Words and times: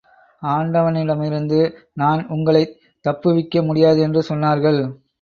ஆண்டவனிடமிருந்து 0.41 1.59
நான் 1.93 2.27
உங்களைத் 2.27 2.75
தப்புவிக்க 3.05 3.63
முடியாது 3.63 3.99
என்று 3.99 4.23
சொன்னார்கள். 4.29 4.95